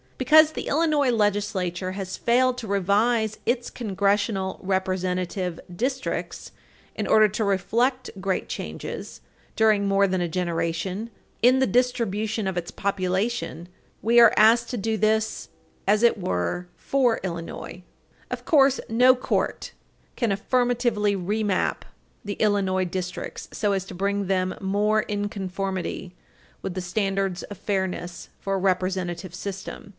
[0.17, 6.51] Because the Illinois legislature has failed to revise its Congressional Representative districts
[6.95, 9.21] in order to reflect great changes,
[9.55, 11.09] during more than a generation,
[11.41, 13.67] in the distribution of its population,
[14.03, 15.49] we are asked to do this,
[15.87, 17.81] as it were, for Illinois.
[18.29, 18.31] Page 328 U.
[18.31, 18.39] S.
[18.39, 19.71] 553 Of course, no court
[20.15, 21.85] can affirmatively re map
[22.23, 26.15] the Illinois districts so as to bring them more in conformity
[26.61, 29.89] with the standards of fairness for a representative system.